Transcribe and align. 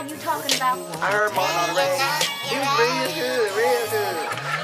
are 0.00 0.08
you 0.08 0.16
talking 0.16 0.56
about? 0.56 0.80
I 0.96 1.12
heard 1.12 1.34
Martin 1.36 1.56
on 1.60 1.68
the 1.68 1.76
radio. 1.76 2.08
He 2.48 2.56
was 2.56 2.72
real 2.80 3.04
good, 3.20 3.52
real 3.52 3.84
good. 3.92 4.16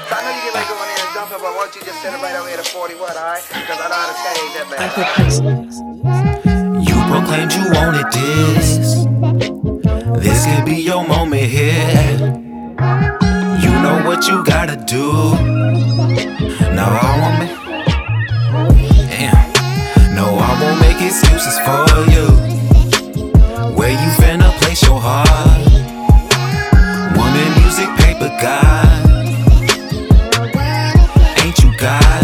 So 0.09 0.17
I 0.17 0.25
know 0.25 0.33
you 0.33 0.41
get 0.49 0.57
ready 0.57 0.65
to 0.65 0.73
go 0.73 0.81
in 0.81 0.89
there 0.89 1.05
and 1.05 1.13
dump 1.13 1.29
him, 1.29 1.37
but 1.45 1.53
why 1.53 1.61
don't 1.61 1.77
you 1.77 1.81
just 1.85 2.01
send 2.01 2.15
him 2.15 2.21
right 2.25 2.33
over 2.33 2.49
here 2.49 2.57
to 2.57 2.65
40 2.65 2.95
what, 2.97 3.13
alright? 3.13 3.45
Because 3.45 3.77
I 3.77 3.85
know 3.85 4.01
how 4.01 4.09
to 4.09 4.17
change 4.25 4.57
that 4.57 4.65
man. 4.73 4.89
You 6.81 6.97
proclaimed 7.05 7.53
you 7.53 7.69
wanted 7.69 8.09
this. 8.09 9.05
This 10.25 10.41
could 10.49 10.65
be 10.65 10.81
your 10.81 11.05
moment 11.07 11.45
here. 11.45 12.17
You 13.61 13.71
know 13.85 14.01
what 14.09 14.25
you 14.27 14.43
gotta 14.43 14.75
do. 14.89 15.37
No, 16.73 16.81
I 16.81 17.13
won't 17.21 17.37
make. 17.37 17.53
Damn. 19.05 19.37
No, 20.15 20.33
I 20.33 20.57
won't 20.59 20.81
make 20.81 20.97
excuses 20.99 21.59
for 21.59 22.06
God. 28.41 29.09
Ain't 31.43 31.57
you 31.59 31.75
God? 31.77 32.23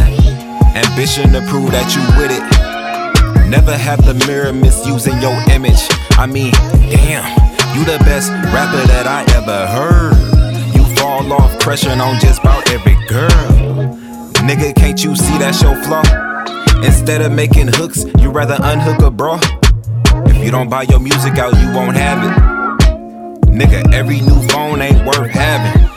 Ambition 0.76 1.32
to 1.34 1.42
prove 1.50 1.72
that 1.72 1.90
you 1.96 2.02
with 2.18 2.32
it. 2.32 3.50
Never 3.50 3.76
have 3.76 4.04
the 4.06 4.14
mirror 4.28 4.54
misusing 4.54 5.20
your 5.22 5.34
image. 5.52 5.82
I 6.12 6.26
mean, 6.26 6.52
damn, 6.90 7.26
you 7.76 7.86
the 7.86 7.98
best 8.06 8.30
rapper 8.54 8.86
that 8.88 9.08
I 9.08 9.24
ever 9.36 9.68
heard. 9.68 10.76
You 10.76 10.84
fall 10.96 11.32
off 11.34 11.60
crushing 11.60 12.00
on 12.00 12.20
just 12.20 12.42
about 12.42 12.70
every 12.72 12.96
girl. 13.08 13.30
Nigga, 14.44 14.76
can't 14.76 15.04
you 15.04 15.16
see 15.16 15.38
that's 15.38 15.62
your 15.62 15.76
flaw? 15.84 16.04
Instead 16.84 17.22
of 17.22 17.32
making 17.32 17.68
hooks, 17.68 18.06
you 18.20 18.30
rather 18.30 18.58
unhook 18.62 19.02
a 19.02 19.12
bra. 19.12 19.40
If 20.26 20.44
you 20.44 20.52
don't 20.52 20.70
buy 20.70 20.84
your 20.84 21.00
music 21.00 21.38
out, 21.38 21.54
you 21.62 21.72
won't 21.72 21.96
have 21.96 22.24
it. 22.24 22.54
Nigga, 23.48 23.94
every 23.94 24.20
new 24.22 24.48
phone 24.50 24.82
ain't 24.82 25.06
worth 25.06 25.30
having. 25.30 25.93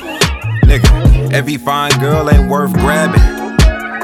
Nigga, 0.76 1.32
every 1.32 1.56
fine 1.56 1.90
girl 2.00 2.28
ain't 2.28 2.50
worth 2.50 2.72
grabbing. 2.74 3.22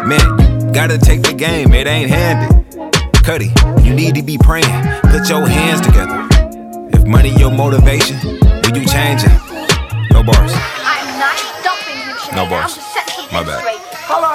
Man, 0.08 0.72
gotta 0.72 0.96
take 0.96 1.20
the 1.20 1.34
game, 1.34 1.74
it 1.74 1.86
ain't 1.86 2.08
handed. 2.08 2.64
Cuddy, 3.22 3.52
you 3.84 3.92
need 3.92 4.14
to 4.14 4.22
be 4.22 4.38
praying. 4.38 4.64
Put 5.12 5.28
your 5.28 5.46
hands 5.46 5.82
together. 5.82 6.26
If 6.96 7.06
money 7.06 7.28
your 7.36 7.50
motivation, 7.50 8.16
will 8.24 8.72
you 8.72 8.86
change 8.88 9.20
it? 9.20 9.36
No 10.16 10.24
bars. 10.24 10.52
I'm 10.80 11.20
not 11.20 11.36
stopping 11.60 12.00
you, 12.08 12.16
Sinead. 12.16 12.36
No 12.40 12.48
boss. 12.48 12.72
I'm 12.72 12.80
just 12.80 12.94
setting 12.96 13.28
My 13.28 13.44
bad. 13.44 13.60
on. 13.60 13.76
Hold 14.08 14.24
on. 14.24 14.32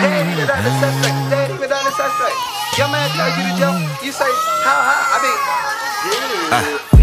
They 0.00 0.08
ain't 0.08 0.28
even 0.32 0.46
done 0.48 0.64
the 0.64 0.72
suspect. 0.80 1.16
They 1.28 1.36
ain't 1.44 1.52
even 1.52 1.68
done 1.68 1.84
the 1.84 1.92
suspect. 1.92 2.36
Your 2.80 2.88
man 2.88 3.10
tells 3.12 3.36
you 3.36 3.44
to 3.44 3.54
jump. 3.60 3.76
You 4.02 4.12
say, 4.12 4.30
how 4.64 4.80
high? 4.88 5.04
I 5.04 5.20
mean, 5.20 5.36
yeah. 6.08 6.56
Ah, 6.56 6.99